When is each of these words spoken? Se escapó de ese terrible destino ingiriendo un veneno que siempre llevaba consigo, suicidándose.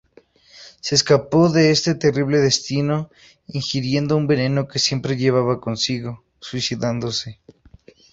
Se 0.79 0.95
escapó 0.95 1.49
de 1.49 1.69
ese 1.69 1.93
terrible 1.93 2.39
destino 2.39 3.11
ingiriendo 3.45 4.17
un 4.17 4.25
veneno 4.25 4.67
que 4.67 4.79
siempre 4.79 5.15
llevaba 5.15 5.61
consigo, 5.61 6.23
suicidándose. 6.39 7.39